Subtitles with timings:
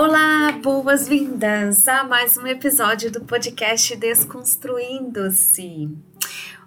[0.00, 5.90] Olá, boas-vindas a mais um episódio do podcast Desconstruindo-se.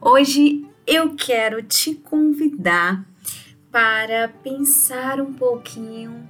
[0.02, 3.06] Hoje eu quero te convidar
[3.72, 6.28] para pensar um pouquinho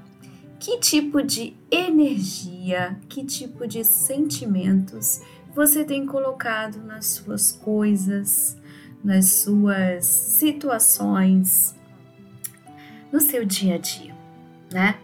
[0.60, 5.24] que tipo de energia, que tipo de sentimentos
[5.56, 8.56] você tem colocado nas suas coisas,
[9.04, 11.76] nas suas situações,
[13.12, 14.16] no seu dia a dia,
[14.72, 15.00] né?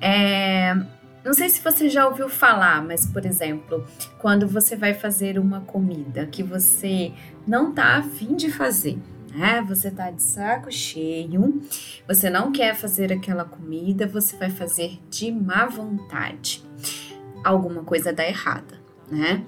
[0.00, 0.76] É,
[1.26, 3.84] não sei se você já ouviu falar, mas por exemplo,
[4.16, 7.12] quando você vai fazer uma comida que você
[7.44, 8.96] não tá afim de fazer,
[9.34, 9.60] né?
[9.68, 11.60] Você tá de saco cheio,
[12.06, 16.64] você não quer fazer aquela comida, você vai fazer de má vontade.
[17.42, 18.80] Alguma coisa dá errada,
[19.10, 19.44] né?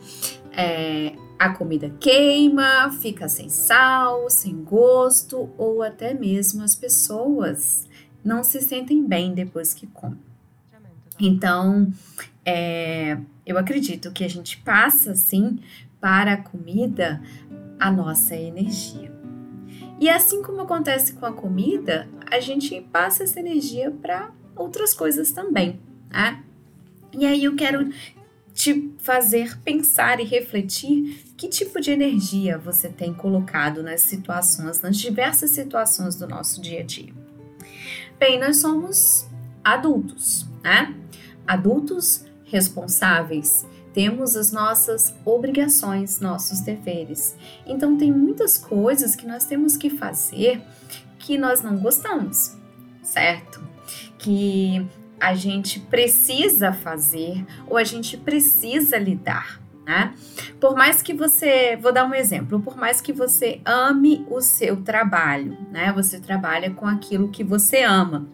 [0.51, 7.87] É, a comida queima, fica sem sal, sem gosto, ou até mesmo as pessoas
[8.25, 10.28] não se sentem bem depois que comem.
[11.19, 11.93] Então,
[12.45, 15.59] é, eu acredito que a gente passa, sim,
[16.01, 17.21] para a comida
[17.79, 19.13] a nossa energia.
[20.01, 25.33] E assim como acontece com a comida, a gente passa essa energia para outras coisas
[25.33, 25.81] também,
[26.11, 26.43] né?
[27.13, 27.91] E aí eu quero
[28.55, 34.97] te fazer pensar e refletir que tipo de energia você tem colocado nas situações, nas
[34.97, 37.13] diversas situações do nosso dia a dia.
[38.19, 39.29] Bem, nós somos
[39.63, 40.95] adultos, né?
[41.47, 47.37] adultos responsáveis, temos as nossas obrigações, nossos deveres.
[47.67, 50.63] Então, tem muitas coisas que nós temos que fazer
[51.19, 52.57] que nós não gostamos,
[53.03, 53.61] certo?
[54.19, 54.87] Que
[55.19, 59.61] a gente precisa fazer ou a gente precisa lidar.
[59.85, 60.15] Né?
[60.61, 64.83] Por mais que você, vou dar um exemplo, por mais que você ame o seu
[64.83, 65.91] trabalho, né?
[65.95, 68.29] Você trabalha com aquilo que você ama.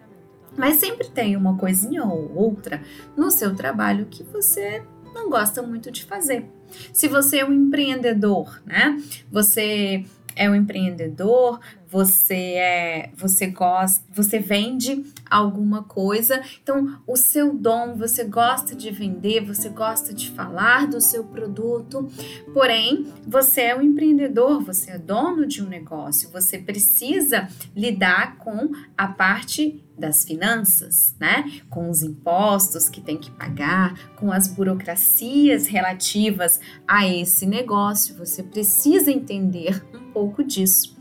[0.56, 2.82] Mas sempre tem uma coisinha ou outra
[3.16, 4.82] no seu trabalho que você
[5.14, 6.46] não gosta muito de fazer.
[6.92, 9.00] Se você é um empreendedor, né?
[9.30, 10.04] Você
[10.36, 11.60] é um empreendedor,
[11.94, 16.42] você é, você gosta, você vende alguma coisa.
[16.60, 22.10] Então, o seu dom, você gosta de vender, você gosta de falar do seu produto.
[22.52, 28.72] Porém, você é um empreendedor, você é dono de um negócio, você precisa lidar com
[28.98, 31.62] a parte das finanças, né?
[31.70, 38.16] Com os impostos que tem que pagar, com as burocracias relativas a esse negócio.
[38.16, 40.93] Você precisa entender um pouco disso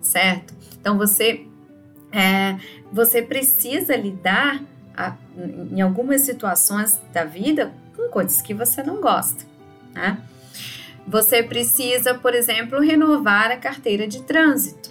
[0.00, 0.54] certo?
[0.80, 1.46] Então você
[2.12, 2.58] é,
[2.92, 4.62] você precisa lidar
[4.96, 5.16] a,
[5.70, 9.44] em algumas situações da vida com coisas que você não gosta,
[9.94, 10.20] né?
[11.06, 14.89] Você precisa, por exemplo, renovar a carteira de trânsito.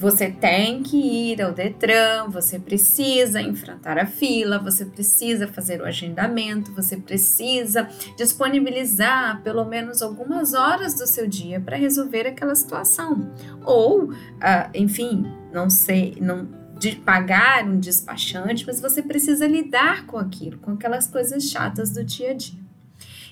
[0.00, 5.84] Você tem que ir ao Detran, você precisa enfrentar a fila, você precisa fazer o
[5.84, 13.30] agendamento, você precisa disponibilizar pelo menos algumas horas do seu dia para resolver aquela situação.
[13.62, 20.16] Ou, uh, enfim, não sei, não de pagar um despachante, mas você precisa lidar com
[20.16, 22.58] aquilo, com aquelas coisas chatas do dia a dia.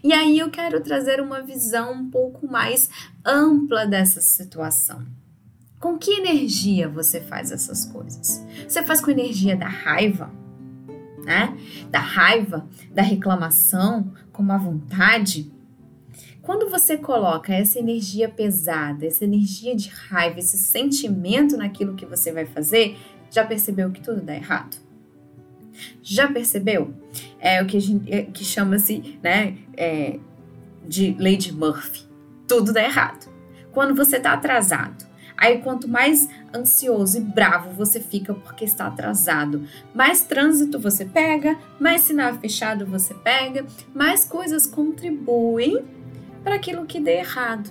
[0.04, 2.90] E aí eu quero trazer uma visão um pouco mais
[3.24, 5.02] ampla dessa situação.
[5.78, 8.44] Com que energia você faz essas coisas?
[8.66, 10.32] Você faz com energia da raiva,
[11.24, 11.56] né?
[11.90, 15.52] Da raiva, da reclamação, com má vontade?
[16.42, 22.32] Quando você coloca essa energia pesada, essa energia de raiva, esse sentimento naquilo que você
[22.32, 22.96] vai fazer,
[23.30, 24.76] já percebeu que tudo dá errado?
[26.02, 26.92] Já percebeu?
[27.38, 27.78] É o que,
[28.08, 30.18] é, que chama-se né, é,
[30.86, 32.04] de Lady Murphy.
[32.48, 33.30] Tudo dá errado.
[33.70, 35.07] Quando você está atrasado,
[35.38, 39.62] Aí, quanto mais ansioso e bravo você fica porque está atrasado,
[39.94, 45.84] mais trânsito você pega, mais sinal fechado você pega, mais coisas contribuem
[46.42, 47.70] para aquilo que dê errado.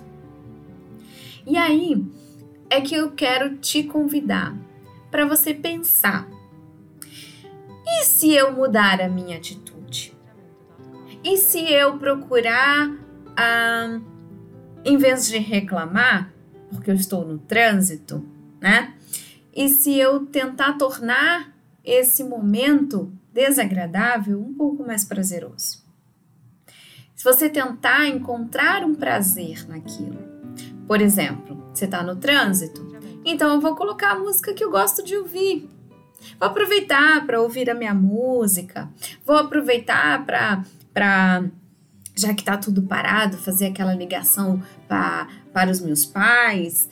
[1.46, 2.02] E aí
[2.70, 4.56] é que eu quero te convidar
[5.10, 6.26] para você pensar:
[7.86, 10.16] e se eu mudar a minha atitude?
[11.22, 12.90] E se eu procurar,
[13.36, 14.00] ah,
[14.86, 16.32] em vez de reclamar,
[16.70, 18.24] porque eu estou no trânsito,
[18.60, 18.94] né?
[19.54, 21.52] E se eu tentar tornar
[21.84, 25.84] esse momento desagradável um pouco mais prazeroso?
[27.14, 30.18] Se você tentar encontrar um prazer naquilo,
[30.86, 32.86] por exemplo, você está no trânsito,
[33.24, 35.68] então eu vou colocar a música que eu gosto de ouvir.
[36.38, 38.88] Vou aproveitar para ouvir a minha música,
[39.24, 41.44] vou aproveitar para
[42.18, 46.88] já que tá tudo parado, fazer aquela ligação pra, para os meus pais,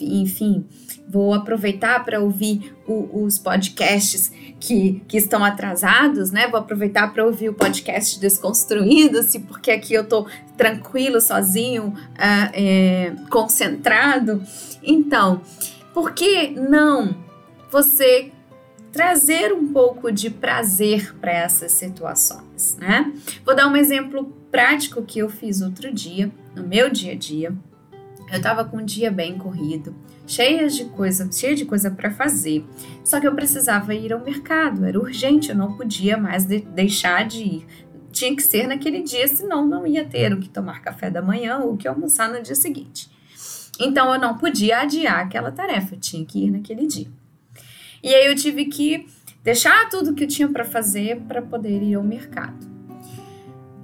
[0.00, 0.64] enfim,
[1.06, 6.48] vou aproveitar para ouvir o, os podcasts que, que estão atrasados, né?
[6.48, 13.12] Vou aproveitar para ouvir o podcast Desconstruindo-se, porque aqui eu tô tranquilo, sozinho, uh, é,
[13.28, 14.42] concentrado.
[14.82, 15.42] Então,
[15.92, 17.14] por que não
[17.70, 18.32] você
[18.92, 23.12] trazer um pouco de prazer para essas situações, né?
[23.44, 27.54] Vou dar um exemplo prático que eu fiz outro dia, no meu dia a dia.
[28.30, 29.94] Eu estava com um dia bem corrido,
[30.26, 32.64] cheia de coisa, cheia de coisa para fazer.
[33.04, 37.26] Só que eu precisava ir ao mercado, era urgente, eu não podia mais de deixar
[37.26, 37.66] de ir.
[38.12, 41.58] Tinha que ser naquele dia, senão não ia ter o que tomar café da manhã
[41.58, 43.10] ou o que almoçar no dia seguinte.
[43.80, 47.08] Então eu não podia adiar aquela tarefa, eu tinha que ir naquele dia.
[48.02, 49.06] E aí eu tive que
[49.42, 52.69] deixar tudo que eu tinha para fazer para poder ir ao mercado.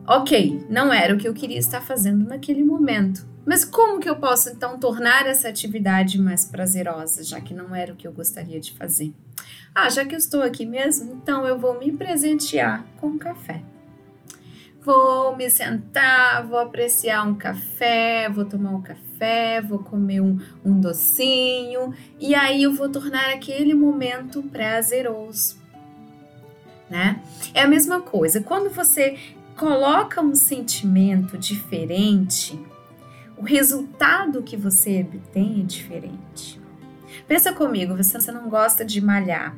[0.07, 3.27] Ok, não era o que eu queria estar fazendo naquele momento.
[3.45, 7.93] Mas como que eu posso então tornar essa atividade mais prazerosa, já que não era
[7.93, 9.13] o que eu gostaria de fazer?
[9.75, 13.63] Ah, já que eu estou aqui mesmo, então eu vou me presentear com café.
[14.83, 20.39] Vou me sentar, vou apreciar um café, vou tomar um café café, vou comer um,
[20.65, 25.57] um docinho e aí eu vou tornar aquele momento prazeroso,
[26.89, 27.21] né?
[27.55, 29.17] É a mesma coisa, quando você
[29.57, 32.61] coloca um sentimento diferente,
[33.37, 36.61] o resultado que você obtém é diferente.
[37.27, 39.57] Pensa comigo, você, não gosta de malhar,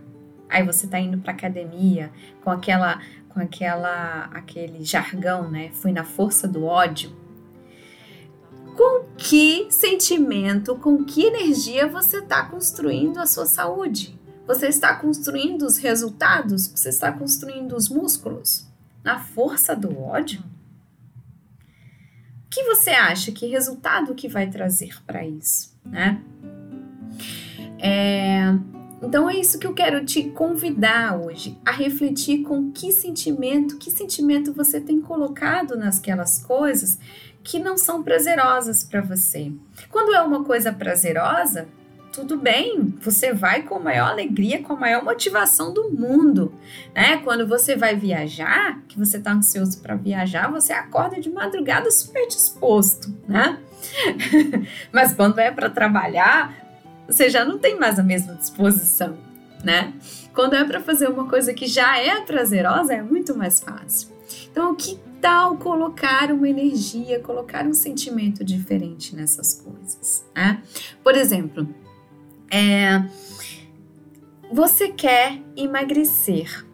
[0.49, 2.11] aí você tá indo para academia
[2.43, 5.71] com aquela com aquela aquele jargão, né?
[5.75, 7.15] Fui na força do ódio
[8.79, 14.17] com que sentimento, com que energia você está construindo a sua saúde?
[14.47, 16.69] Você está construindo os resultados?
[16.69, 18.68] Você está construindo os músculos?
[19.03, 20.41] Na força do ódio?
[22.45, 23.31] O que você acha?
[23.31, 26.23] Que resultado que vai trazer para isso, né?
[27.79, 28.55] É,
[29.03, 33.91] então é isso que eu quero te convidar hoje a refletir com que sentimento, que
[33.91, 36.99] sentimento você tem colocado nasquelas coisas
[37.44, 39.53] que não são prazerosas para você.
[39.91, 41.69] Quando é uma coisa prazerosa,
[42.12, 46.52] tudo bem, você vai com a maior alegria, com a maior motivação do mundo,
[46.94, 47.19] né?
[47.19, 52.26] Quando você vai viajar, que você está ansioso para viajar, você acorda de madrugada super
[52.26, 53.58] disposto, né?
[54.93, 56.55] Mas quando é para trabalhar,
[57.06, 59.16] você já não tem mais a mesma disposição,
[59.62, 59.93] né?
[60.34, 64.08] Quando é para fazer uma coisa que já é prazerosa, é muito mais fácil.
[64.50, 70.25] Então, que tal colocar uma energia, colocar um sentimento diferente nessas coisas?
[70.34, 70.62] Né?
[71.02, 71.66] Por exemplo,
[72.50, 73.03] é,
[74.53, 76.65] você quer emagrecer,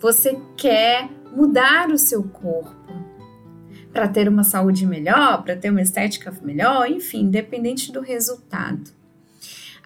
[0.00, 2.76] você quer mudar o seu corpo
[3.92, 8.90] para ter uma saúde melhor, para ter uma estética melhor, enfim, independente do resultado.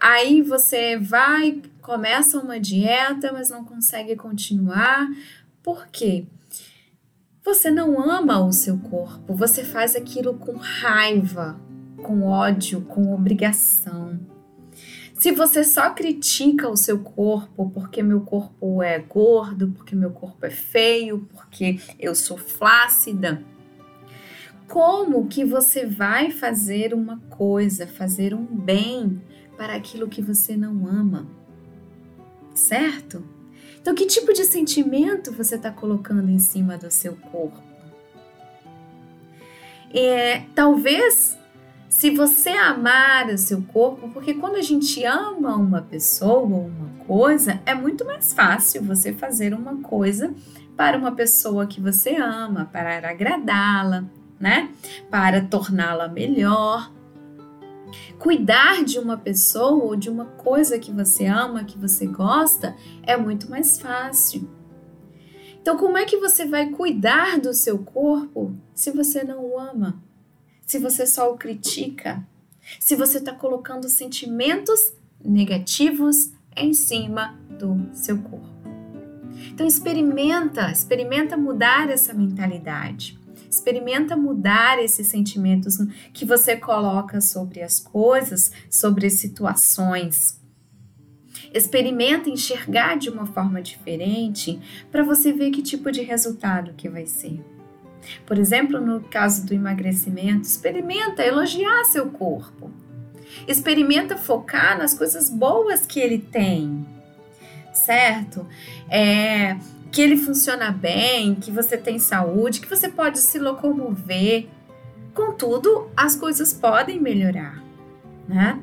[0.00, 5.08] Aí você vai, começa uma dieta, mas não consegue continuar.
[5.62, 6.26] Por quê?
[7.44, 11.60] Você não ama o seu corpo, você faz aquilo com raiva,
[12.02, 14.20] com ódio, com obrigação.
[15.22, 20.44] Se você só critica o seu corpo porque meu corpo é gordo, porque meu corpo
[20.44, 23.40] é feio, porque eu sou flácida,
[24.66, 29.22] como que você vai fazer uma coisa, fazer um bem
[29.56, 31.28] para aquilo que você não ama?
[32.52, 33.24] Certo?
[33.80, 37.62] Então, que tipo de sentimento você está colocando em cima do seu corpo?
[39.94, 41.38] É, talvez,
[41.92, 46.88] se você amar o seu corpo, porque quando a gente ama uma pessoa ou uma
[47.06, 50.34] coisa, é muito mais fácil você fazer uma coisa
[50.74, 54.06] para uma pessoa que você ama, para agradá-la,
[54.40, 54.70] né?
[55.10, 56.90] Para torná-la melhor.
[58.18, 63.18] Cuidar de uma pessoa ou de uma coisa que você ama, que você gosta, é
[63.18, 64.50] muito mais fácil.
[65.60, 70.02] Então, como é que você vai cuidar do seu corpo se você não o ama?
[70.72, 72.26] Se você só o critica?
[72.80, 78.48] Se você está colocando sentimentos negativos em cima do seu corpo?
[79.52, 83.18] Então, experimenta, experimenta mudar essa mentalidade.
[83.50, 85.76] Experimenta mudar esses sentimentos
[86.10, 90.40] que você coloca sobre as coisas, sobre as situações.
[91.52, 94.58] Experimenta enxergar de uma forma diferente
[94.90, 97.51] para você ver que tipo de resultado que vai ser.
[98.26, 102.70] Por exemplo, no caso do emagrecimento, experimenta elogiar seu corpo.
[103.46, 106.86] Experimenta focar nas coisas boas que ele tem,
[107.72, 108.46] certo?
[108.88, 109.56] É,
[109.90, 114.46] que ele funciona bem, que você tem saúde, que você pode se locomover.
[115.14, 117.62] Contudo, as coisas podem melhorar,
[118.28, 118.58] né?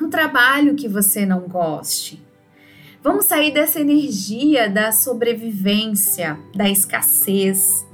[0.00, 2.22] Um trabalho que você não goste.
[3.02, 7.86] Vamos sair dessa energia da sobrevivência, da escassez.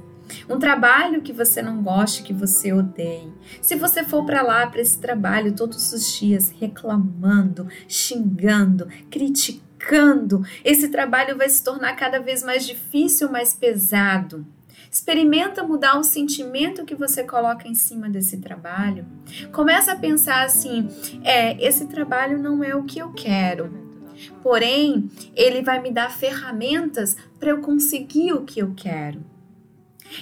[0.49, 3.33] Um trabalho que você não goste, que você odeie.
[3.61, 10.89] Se você for para lá para esse trabalho todos os dias reclamando, xingando, criticando, esse
[10.89, 14.45] trabalho vai se tornar cada vez mais difícil, mais pesado.
[14.91, 19.05] Experimenta mudar o sentimento que você coloca em cima desse trabalho.
[19.51, 20.87] Começa a pensar assim:
[21.21, 23.85] é, esse trabalho não é o que eu quero.
[24.41, 29.34] Porém, ele vai me dar ferramentas para eu conseguir o que eu quero.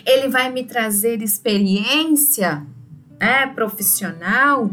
[0.06, 2.66] Ele vai me trazer experiência
[3.20, 4.70] né, profissional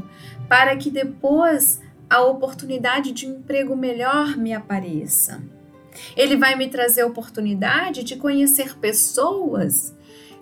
[0.49, 5.41] para que depois a oportunidade de emprego melhor me apareça.
[6.17, 9.95] Ele vai me trazer oportunidade de conhecer pessoas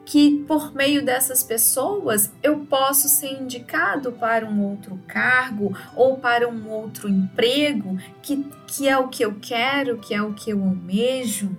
[0.08, 6.48] que por meio dessas pessoas eu posso ser indicado para um outro cargo ou para
[6.48, 10.64] um outro emprego que, que é o que eu quero, que é o que eu
[10.64, 11.54] almejo.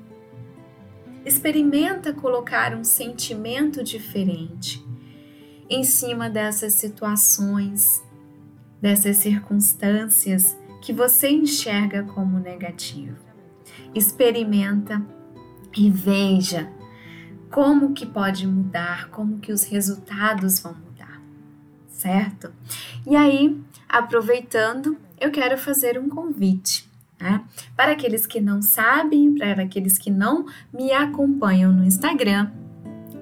[1.30, 4.84] Experimenta colocar um sentimento diferente
[5.70, 8.04] em cima dessas situações
[8.82, 13.16] dessas circunstâncias que você enxerga como negativo.
[13.94, 15.06] Experimenta
[15.78, 16.68] e veja
[17.52, 21.22] como que pode mudar, como que os resultados vão mudar,
[21.90, 22.52] certo?
[23.06, 23.56] E aí,
[23.88, 26.89] aproveitando, eu quero fazer um convite.
[27.20, 27.44] Né?
[27.76, 32.50] Para aqueles que não sabem, para aqueles que não me acompanham no Instagram,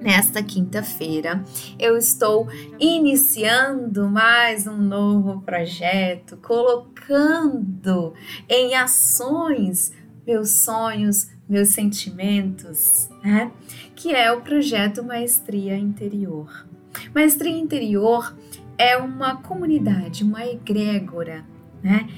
[0.00, 1.44] Nesta quinta-feira,
[1.76, 8.14] eu estou iniciando mais um novo projeto, colocando
[8.48, 9.92] em ações
[10.24, 13.50] meus sonhos, meus sentimentos, né?
[13.96, 16.68] Que é o projeto Maestria Interior.
[17.12, 18.36] Maestria Interior
[18.76, 21.44] é uma comunidade, uma egrégora,
[21.82, 22.08] né?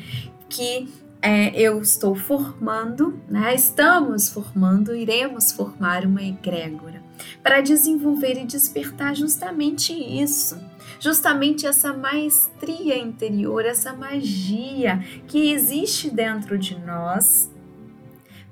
[0.50, 0.87] Que
[1.23, 3.55] é, eu estou formando, né?
[3.55, 7.03] Estamos formando, iremos formar uma egrégora
[7.43, 10.59] para desenvolver e despertar justamente isso,
[10.99, 17.50] justamente essa maestria interior, essa magia que existe dentro de nós,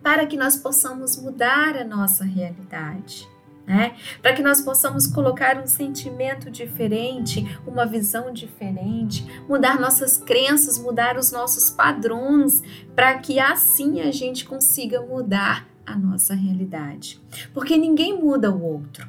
[0.03, 3.27] para que nós possamos mudar a nossa realidade.
[3.69, 3.95] Né?
[4.23, 11.19] Para que nós possamos colocar um sentimento diferente, uma visão diferente, mudar nossas crenças, mudar
[11.19, 12.63] os nossos padrões,
[12.97, 17.21] para que assim a gente consiga mudar a nossa realidade.
[17.53, 19.07] Porque ninguém muda o outro.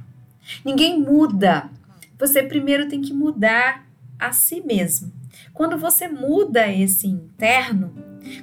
[0.66, 1.70] Ninguém muda.
[2.18, 3.88] Você primeiro tem que mudar
[4.20, 5.10] a si mesmo.
[5.54, 7.94] Quando você muda esse interno,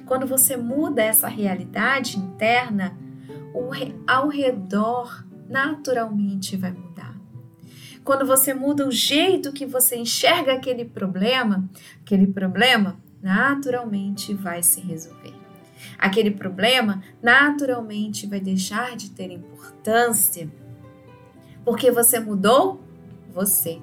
[0.07, 2.97] quando você muda essa realidade interna,
[4.07, 7.15] ao redor naturalmente vai mudar.
[8.03, 11.69] Quando você muda o jeito que você enxerga aquele problema,
[12.01, 15.47] aquele problema naturalmente vai se resolver
[15.97, 20.49] aquele problema naturalmente vai deixar de ter importância
[21.63, 22.81] porque você mudou
[23.33, 23.81] você.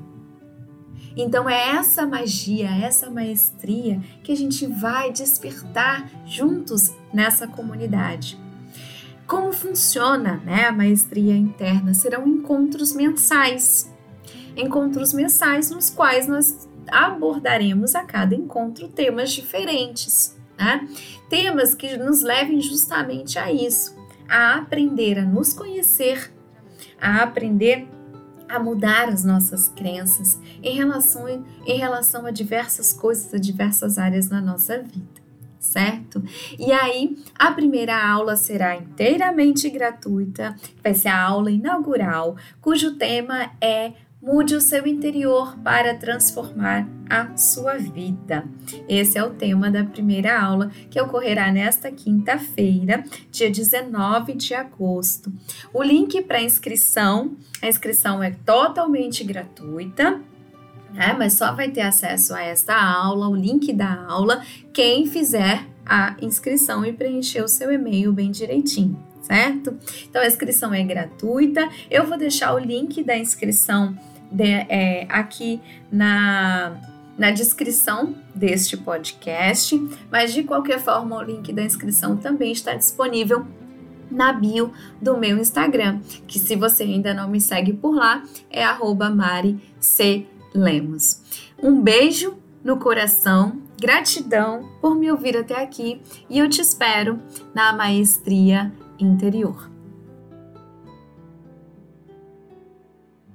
[1.16, 8.38] Então é essa magia, essa maestria que a gente vai despertar juntos nessa comunidade.
[9.26, 11.94] Como funciona né, a maestria interna?
[11.94, 13.90] Serão encontros mensais.
[14.56, 20.36] Encontros mensais nos quais nós abordaremos a cada encontro temas diferentes.
[20.58, 20.88] Né?
[21.30, 23.96] Temas que nos levem justamente a isso,
[24.28, 26.32] a aprender a nos conhecer,
[27.00, 27.88] a aprender
[28.46, 31.26] a mudar as nossas crenças em relação,
[31.66, 35.13] em relação a diversas coisas, a diversas áreas na nossa vida
[35.64, 36.22] certo?
[36.58, 43.50] E aí, a primeira aula será inteiramente gratuita, vai ser a aula inaugural, cujo tema
[43.60, 43.92] é
[44.26, 48.48] Mude o seu interior para transformar a sua vida.
[48.88, 55.30] Esse é o tema da primeira aula que ocorrerá nesta quinta-feira, dia 19 de agosto.
[55.74, 60.22] O link para inscrição, a inscrição é totalmente gratuita.
[60.96, 65.66] É, mas só vai ter acesso a esta aula, o link da aula, quem fizer
[65.84, 69.76] a inscrição e preencher o seu e-mail bem direitinho certo?
[70.08, 71.68] Então a inscrição é gratuita.
[71.90, 73.96] Eu vou deixar o link da inscrição
[74.30, 75.60] de, é, aqui
[75.90, 76.76] na,
[77.16, 83.46] na descrição deste podcast, mas de qualquer forma o link da inscrição também está disponível
[84.10, 88.64] na bio do meu Instagram, que se você ainda não me segue por lá, é
[90.54, 91.20] @mari_c_lemos.
[91.62, 97.18] Um beijo no coração, gratidão por me ouvir até aqui e eu te espero
[97.54, 99.73] na maestria interior.